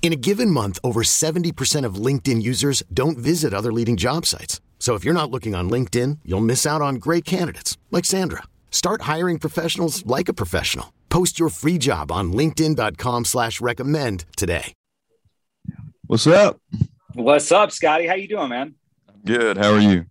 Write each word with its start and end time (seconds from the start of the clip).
In 0.00 0.12
a 0.12 0.16
given 0.16 0.50
month, 0.50 0.78
over 0.82 1.02
70% 1.02 1.84
of 1.84 1.96
LinkedIn 1.96 2.40
users 2.40 2.82
don't 2.94 3.18
visit 3.18 3.52
other 3.52 3.72
leading 3.72 3.98
job 3.98 4.24
sites. 4.24 4.62
So 4.78 4.94
if 4.94 5.04
you're 5.04 5.12
not 5.12 5.30
looking 5.30 5.54
on 5.54 5.68
LinkedIn, 5.68 6.20
you'll 6.24 6.40
miss 6.40 6.64
out 6.64 6.80
on 6.80 6.94
great 6.94 7.26
candidates 7.26 7.76
like 7.90 8.06
Sandra. 8.06 8.44
Start 8.70 9.02
hiring 9.02 9.38
professionals 9.38 10.06
like 10.06 10.30
a 10.30 10.32
professional. 10.32 10.94
Post 11.10 11.38
your 11.38 11.50
free 11.50 11.76
job 11.76 12.10
on 12.10 12.32
LinkedIn.com 12.32 13.26
slash 13.26 13.60
recommend 13.60 14.24
today. 14.34 14.72
What's 16.06 16.26
up? 16.26 16.58
What's 17.12 17.52
up, 17.52 17.70
Scotty? 17.70 18.06
How 18.06 18.14
you 18.14 18.28
doing, 18.28 18.48
man? 18.48 18.74
Good. 19.26 19.58
How 19.58 19.72
are 19.72 19.80
you? 19.80 20.06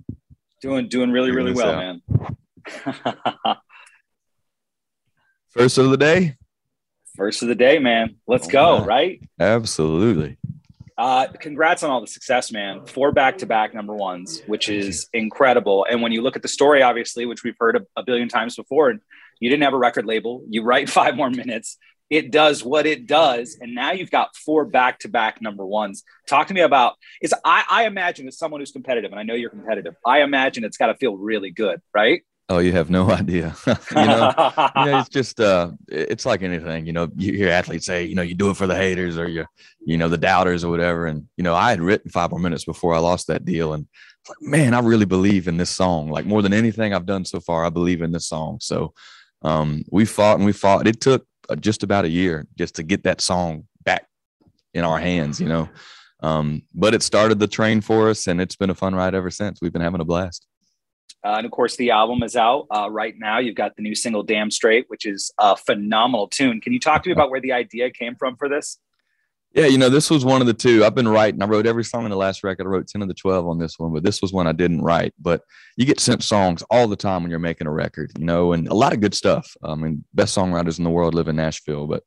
Doing 0.62 0.90
doing 0.90 1.10
really, 1.12 1.32
really 1.32 1.54
well, 1.54 1.72
out. 1.72 1.78
man. 1.80 2.02
First 5.50 5.80
of 5.80 5.90
the 5.90 5.98
day? 5.98 6.36
First 7.18 7.42
of 7.42 7.50
the 7.50 7.56
day, 7.56 7.80
man. 7.80 8.18
Let's 8.28 8.46
All 8.46 8.52
go, 8.52 8.78
right. 8.80 8.88
right? 8.88 9.22
Absolutely. 9.40 10.38
Uh, 10.98 11.28
congrats 11.28 11.84
on 11.84 11.90
all 11.90 12.00
the 12.00 12.08
success, 12.08 12.52
man. 12.52 12.86
Four 12.86 13.12
back 13.12 13.40
to 13.40 13.48
back 13.48 13.74
number 13.74 13.94
ones, 13.94 14.42
which 14.48 14.70
is 14.70 15.08
incredible. 15.14 15.86
And 15.90 16.02
when 16.02 16.12
you 16.12 16.22
look 16.22 16.36
at 16.36 16.44
the 16.44 16.48
story, 16.48 16.82
obviously, 16.82 17.26
which 17.26 17.44
we've 17.44 17.58
heard 17.60 17.76
a, 17.76 17.82
a 17.96 18.04
billion 18.04 18.30
times 18.30 18.56
before, 18.56 18.94
you 19.40 19.50
didn't 19.50 19.64
have 19.64 19.74
a 19.74 19.78
record 19.78 20.06
label. 20.06 20.44
You 20.48 20.64
write 20.64 20.90
five 21.02 21.16
more 21.16 21.30
minutes. 21.30 21.78
It 22.10 22.32
does 22.32 22.64
what 22.64 22.86
it 22.86 23.06
does, 23.06 23.58
and 23.60 23.76
now 23.76 23.92
you've 23.92 24.12
got 24.12 24.34
four 24.36 24.64
back 24.64 25.00
to 25.00 25.10
back 25.10 25.42
number 25.42 25.66
ones. 25.66 26.04
Talk 26.26 26.48
to 26.48 26.54
me 26.54 26.62
about 26.62 26.94
is 27.22 27.34
I, 27.44 27.66
I 27.70 27.86
imagine 27.86 28.28
as 28.30 28.38
someone 28.38 28.62
who's 28.62 28.72
competitive, 28.72 29.12
and 29.12 29.20
I 29.20 29.24
know 29.24 29.34
you're 29.34 29.50
competitive. 29.50 29.94
I 30.06 30.22
imagine 30.22 30.64
it's 30.64 30.78
got 30.78 30.88
to 30.88 30.96
feel 30.96 31.18
really 31.18 31.52
good, 31.52 31.82
right? 31.94 32.22
Oh, 32.50 32.60
you 32.60 32.72
have 32.72 32.90
no 32.90 33.10
idea. 33.22 33.56
you 33.68 33.74
know, 33.96 34.34
it's 34.76 35.10
just 35.10 35.40
uh 35.40 35.72
it's 35.88 36.26
like 36.26 36.44
anything, 36.44 36.86
you 36.86 36.94
know, 36.94 37.10
you 37.16 37.34
hear 37.34 37.50
athletes 37.50 37.86
say, 37.86 38.06
you 38.06 38.16
know, 38.16 38.22
you 38.22 38.36
do 38.36 38.50
it 38.50 38.58
for 38.58 38.68
the 38.68 38.76
haters 38.76 39.18
or 39.18 39.28
you, 39.28 39.46
you 39.86 39.98
know, 39.98 40.08
the 40.08 40.18
doubters 40.18 40.64
or 40.64 40.72
whatever. 40.72 41.08
And, 41.08 41.28
you 41.36 41.44
know, 41.44 41.56
I 41.56 41.70
had 41.70 41.82
written 41.82 42.10
five 42.10 42.32
more 42.32 42.40
minutes 42.40 42.66
before 42.66 42.94
I 42.94 43.00
lost 43.00 43.28
that 43.28 43.44
deal. 43.44 43.74
And 43.74 43.86
like, 44.30 44.42
man, 44.42 44.74
I 44.74 44.80
really 44.80 45.06
believe 45.06 45.48
in 45.48 45.58
this 45.58 45.70
song. 45.70 46.10
Like 46.10 46.26
more 46.26 46.42
than 46.42 46.54
anything 46.54 46.94
I've 46.94 47.06
done 47.06 47.26
so 47.26 47.40
far, 47.40 47.66
I 47.66 47.70
believe 47.70 48.02
in 48.02 48.12
this 48.12 48.28
song. 48.28 48.60
So 48.62 48.94
um 49.44 49.84
we 49.92 50.06
fought 50.06 50.38
and 50.38 50.46
we 50.46 50.54
fought. 50.54 50.88
It 50.88 51.02
took 51.02 51.28
uh, 51.50 51.56
just 51.56 51.84
about 51.84 52.06
a 52.06 52.10
year 52.10 52.48
just 52.58 52.76
to 52.76 52.84
get 52.84 53.04
that 53.04 53.22
song 53.22 53.68
back 53.84 54.08
in 54.74 54.84
our 54.84 55.00
hands, 55.00 55.40
you 55.40 55.48
know. 55.48 55.70
Um, 56.24 56.64
but 56.74 56.94
it 56.94 57.04
started 57.04 57.40
the 57.40 57.48
train 57.48 57.82
for 57.82 58.10
us 58.10 58.26
and 58.28 58.42
it's 58.42 58.56
been 58.56 58.70
a 58.70 58.76
fun 58.76 58.96
ride 58.96 59.14
ever 59.14 59.30
since. 59.30 59.60
We've 59.62 59.74
been 59.74 59.84
having 59.84 60.02
a 60.02 60.06
blast. 60.06 60.48
Uh, 61.28 61.36
and 61.36 61.46
of 61.46 61.52
course, 61.52 61.76
the 61.76 61.92
album 61.92 62.24
is 62.24 62.38
out 62.38 62.68
uh, 62.72 62.88
right 62.90 63.16
now. 63.18 63.38
You've 63.38 63.56
got 63.56 63.76
the 63.76 63.82
new 63.82 63.96
single 63.96 64.24
"Damn 64.24 64.50
Strait," 64.50 64.86
which 64.88 65.06
is 65.06 65.30
a 65.38 65.58
phenomenal 65.58 66.30
tune. 66.30 66.62
Can 66.62 66.72
you 66.72 66.80
talk 66.80 67.04
to 67.04 67.10
me 67.10 67.14
about 67.14 67.30
where 67.30 67.42
the 67.42 67.52
idea 67.52 67.92
came 67.92 68.16
from 68.16 68.38
for 68.38 68.48
this? 68.48 68.78
Yeah, 69.54 69.66
you 69.66 69.78
know, 69.78 69.90
this 69.90 70.10
was 70.10 70.24
one 70.24 70.40
of 70.40 70.48
the 70.48 70.54
two. 70.54 70.86
I've 70.86 70.96
been 70.96 71.08
writing. 71.08 71.42
I 71.42 71.46
wrote 71.46 71.66
every 71.66 71.84
song 71.84 72.06
in 72.06 72.12
the 72.12 72.16
last 72.16 72.46
record. 72.46 72.66
I 72.66 72.70
wrote 72.70 72.88
10 72.88 73.02
of 73.02 73.10
the 73.10 73.14
12 73.14 73.46
on 73.46 73.60
this 73.60 73.78
one, 73.78 73.92
but 73.92 74.04
this 74.04 74.22
was 74.22 74.32
one 74.32 74.48
I 74.48 74.54
didn't 74.54 74.84
write. 74.84 75.14
But 75.20 75.42
you 75.76 75.86
get 75.86 76.00
sent 76.00 76.24
songs 76.24 76.64
all 76.70 76.88
the 76.88 76.96
time 76.96 77.24
when 77.24 77.30
you're 77.30 77.40
making 77.40 77.68
a 77.68 77.72
record, 77.72 78.12
you 78.18 78.24
know, 78.24 78.54
and 78.54 78.70
a 78.70 78.74
lot 78.74 78.94
of 78.94 79.02
good 79.02 79.16
stuff. 79.16 79.54
I 79.62 79.76
mean, 79.76 80.06
best 80.14 80.38
songwriters 80.38 80.78
in 80.78 80.86
the 80.86 80.90
world 80.90 81.14
live 81.14 81.28
in 81.28 81.36
Nashville. 81.36 81.88
But 81.88 82.04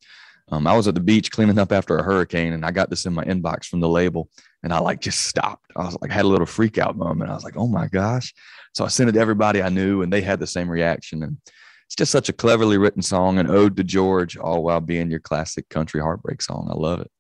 um, 0.50 0.66
I 0.66 0.76
was 0.76 0.88
at 0.88 0.94
the 0.94 1.00
beach 1.00 1.30
cleaning 1.30 1.58
up 1.58 1.72
after 1.72 1.96
a 1.96 2.02
hurricane 2.02 2.52
and 2.52 2.64
I 2.64 2.70
got 2.70 2.90
this 2.90 3.06
in 3.06 3.14
my 3.14 3.24
inbox 3.24 3.66
from 3.66 3.80
the 3.80 3.88
label 3.88 4.28
and 4.62 4.72
I 4.72 4.78
like 4.80 5.00
just 5.00 5.26
stopped. 5.26 5.70
I 5.76 5.84
was 5.84 5.96
like, 6.00 6.10
had 6.10 6.24
a 6.24 6.28
little 6.28 6.46
freak 6.46 6.78
out 6.78 6.96
moment. 6.96 7.30
I 7.30 7.34
was 7.34 7.44
like, 7.44 7.56
oh 7.56 7.68
my 7.68 7.86
gosh. 7.86 8.34
So 8.74 8.84
I 8.84 8.88
sent 8.88 9.08
it 9.08 9.12
to 9.12 9.20
everybody 9.20 9.62
I 9.62 9.68
knew 9.68 10.02
and 10.02 10.12
they 10.12 10.20
had 10.20 10.40
the 10.40 10.46
same 10.46 10.68
reaction. 10.68 11.22
And 11.22 11.36
it's 11.86 11.94
just 11.96 12.12
such 12.12 12.28
a 12.28 12.32
cleverly 12.32 12.78
written 12.78 13.02
song, 13.02 13.38
an 13.38 13.48
ode 13.48 13.76
to 13.76 13.84
George, 13.84 14.36
all 14.36 14.62
while 14.62 14.80
being 14.80 15.10
your 15.10 15.20
classic 15.20 15.68
country 15.68 16.00
heartbreak 16.00 16.42
song. 16.42 16.68
I 16.70 16.74
love 16.74 17.00
it. 17.00 17.10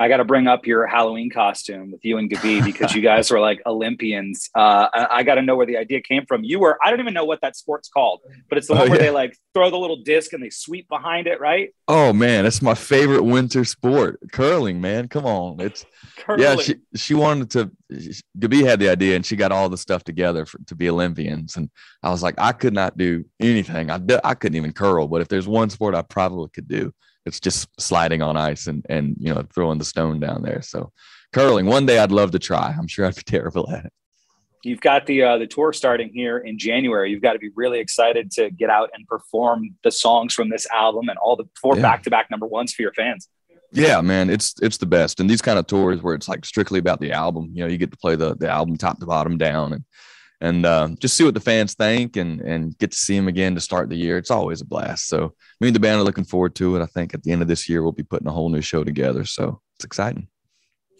I 0.00 0.08
got 0.08 0.16
to 0.16 0.24
bring 0.24 0.48
up 0.48 0.66
your 0.66 0.86
Halloween 0.88 1.30
costume 1.30 1.92
with 1.92 2.04
you 2.04 2.18
and 2.18 2.28
Gabi 2.28 2.64
because 2.64 2.94
you 2.94 3.00
guys 3.00 3.30
were 3.30 3.38
like 3.38 3.62
Olympians. 3.64 4.50
Uh, 4.52 4.88
I, 4.92 5.06
I 5.10 5.22
got 5.22 5.36
to 5.36 5.42
know 5.42 5.54
where 5.54 5.66
the 5.66 5.76
idea 5.76 6.00
came 6.00 6.26
from. 6.26 6.42
You 6.42 6.58
were, 6.58 6.76
I 6.82 6.90
don't 6.90 6.98
even 6.98 7.14
know 7.14 7.24
what 7.24 7.40
that 7.42 7.54
sport's 7.54 7.88
called, 7.88 8.20
but 8.48 8.58
it's 8.58 8.66
the 8.66 8.74
Oh, 8.74 8.78
one 8.78 8.90
where 8.90 8.98
yeah. 8.98 9.06
they 9.06 9.10
like 9.12 9.36
throw 9.54 9.70
the 9.70 9.76
little 9.78 10.02
disc 10.02 10.32
and 10.32 10.42
they 10.42 10.50
sweep 10.50 10.88
behind 10.88 11.28
it, 11.28 11.40
right? 11.40 11.72
Oh 11.86 12.12
man, 12.12 12.42
that's 12.42 12.60
my 12.60 12.74
favorite 12.74 13.22
winter 13.22 13.64
sport. 13.64 14.18
Curling, 14.32 14.80
man. 14.80 15.06
Come 15.06 15.26
on. 15.26 15.60
It's 15.60 15.86
yeah, 16.36 16.56
she 16.56 16.74
she 16.96 17.14
wanted 17.14 17.50
to. 17.50 17.70
Gabi 18.36 18.64
had 18.64 18.80
the 18.80 18.88
idea, 18.88 19.14
and 19.14 19.24
she 19.24 19.36
got 19.36 19.52
all 19.52 19.68
the 19.68 19.78
stuff 19.78 20.02
together 20.02 20.44
for, 20.44 20.58
to 20.66 20.74
be 20.74 20.90
Olympians. 20.90 21.56
And 21.56 21.70
I 22.02 22.10
was 22.10 22.22
like, 22.22 22.34
I 22.38 22.50
could 22.50 22.74
not 22.74 22.98
do 22.98 23.24
anything. 23.38 23.90
I, 23.90 24.00
I 24.24 24.34
couldn't 24.34 24.56
even 24.56 24.72
curl. 24.72 25.06
But 25.06 25.20
if 25.20 25.28
there's 25.28 25.46
one 25.46 25.70
sport 25.70 25.94
I 25.94 26.02
probably 26.02 26.48
could 26.48 26.66
do, 26.66 26.92
it's 27.26 27.40
just 27.40 27.68
sliding 27.80 28.22
on 28.22 28.36
ice 28.36 28.66
and 28.66 28.84
and 28.88 29.16
you 29.18 29.32
know 29.32 29.44
throwing 29.54 29.78
the 29.78 29.84
stone 29.84 30.20
down 30.20 30.42
there. 30.42 30.62
So 30.62 30.92
curling, 31.32 31.66
one 31.66 31.86
day 31.86 31.98
I'd 31.98 32.12
love 32.12 32.30
to 32.32 32.38
try. 32.38 32.74
I'm 32.78 32.86
sure 32.86 33.06
I'd 33.06 33.16
be 33.16 33.22
terrible 33.26 33.70
at 33.70 33.86
it. 33.86 33.92
You've 34.62 34.80
got 34.80 35.06
the 35.06 35.22
uh, 35.22 35.38
the 35.38 35.46
tour 35.46 35.72
starting 35.72 36.10
here 36.12 36.38
in 36.38 36.58
January. 36.58 37.10
You've 37.10 37.22
got 37.22 37.34
to 37.34 37.38
be 37.38 37.50
really 37.54 37.80
excited 37.80 38.30
to 38.32 38.50
get 38.50 38.70
out 38.70 38.90
and 38.94 39.06
perform 39.06 39.74
the 39.84 39.90
songs 39.90 40.32
from 40.32 40.48
this 40.48 40.66
album 40.72 41.08
and 41.08 41.18
all 41.18 41.36
the 41.36 41.44
four 41.60 41.76
back 41.76 42.02
to 42.04 42.10
back 42.10 42.30
number 42.30 42.46
ones 42.46 42.72
for 42.72 42.82
your 42.82 42.94
fans. 42.94 43.28
Yeah, 43.72 44.00
man, 44.00 44.30
it's 44.30 44.54
it's 44.62 44.78
the 44.78 44.86
best. 44.86 45.20
And 45.20 45.28
these 45.28 45.42
kind 45.42 45.58
of 45.58 45.66
tours 45.66 46.00
where 46.00 46.14
it's 46.14 46.28
like 46.28 46.44
strictly 46.44 46.78
about 46.78 47.00
the 47.00 47.12
album, 47.12 47.50
you 47.52 47.62
know, 47.62 47.70
you 47.70 47.76
get 47.76 47.90
to 47.90 47.96
play 47.98 48.16
the 48.16 48.34
the 48.36 48.48
album 48.48 48.76
top 48.76 49.00
to 49.00 49.06
bottom 49.06 49.36
down 49.36 49.72
and 49.72 49.84
and 50.40 50.66
uh, 50.66 50.88
just 50.98 51.16
see 51.16 51.24
what 51.24 51.34
the 51.34 51.40
fans 51.40 51.74
think 51.74 52.16
and 52.16 52.40
and 52.40 52.76
get 52.78 52.90
to 52.90 52.96
see 52.96 53.16
them 53.16 53.28
again 53.28 53.54
to 53.54 53.60
start 53.60 53.88
the 53.88 53.96
year. 53.96 54.18
It's 54.18 54.30
always 54.30 54.60
a 54.60 54.64
blast. 54.64 55.08
So 55.08 55.34
me 55.60 55.68
and 55.68 55.76
the 55.76 55.80
band 55.80 56.00
are 56.00 56.04
looking 56.04 56.24
forward 56.24 56.54
to 56.56 56.76
it. 56.76 56.82
I 56.82 56.86
think 56.86 57.14
at 57.14 57.22
the 57.22 57.32
end 57.32 57.42
of 57.42 57.48
this 57.48 57.68
year 57.68 57.82
we'll 57.82 57.92
be 57.92 58.02
putting 58.02 58.28
a 58.28 58.32
whole 58.32 58.48
new 58.48 58.60
show 58.60 58.84
together. 58.84 59.24
So 59.24 59.60
it's 59.76 59.84
exciting. 59.84 60.28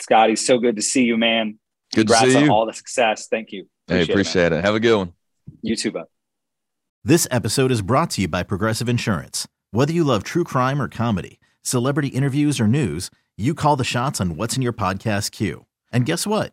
Scotty, 0.00 0.36
so 0.36 0.58
good 0.58 0.76
to 0.76 0.82
see 0.82 1.04
you, 1.04 1.16
man. 1.16 1.58
Good 1.94 2.08
to 2.08 2.14
Congrats 2.14 2.32
see 2.32 2.38
on 2.38 2.44
you. 2.46 2.50
all 2.50 2.66
the 2.66 2.72
success. 2.72 3.28
Thank 3.28 3.52
you. 3.52 3.68
hey, 3.86 4.02
it, 4.02 4.08
appreciate 4.08 4.52
it. 4.52 4.64
Have 4.64 4.74
a 4.74 4.80
good 4.80 4.96
one. 4.96 5.12
You 5.62 5.76
too, 5.76 5.92
bud. 5.92 6.06
This 7.04 7.28
episode 7.30 7.70
is 7.70 7.82
brought 7.82 8.10
to 8.10 8.22
you 8.22 8.28
by 8.28 8.42
Progressive 8.42 8.88
Insurance. 8.88 9.46
Whether 9.70 9.92
you 9.92 10.04
love 10.04 10.24
true 10.24 10.44
crime 10.44 10.80
or 10.80 10.88
comedy, 10.88 11.38
celebrity 11.62 12.08
interviews 12.08 12.60
or 12.60 12.66
news, 12.66 13.10
you 13.36 13.54
call 13.54 13.76
the 13.76 13.84
shots 13.84 14.20
on 14.20 14.36
what's 14.36 14.56
in 14.56 14.62
your 14.62 14.72
podcast 14.72 15.32
queue. 15.32 15.66
And 15.92 16.06
guess 16.06 16.26
what? 16.26 16.52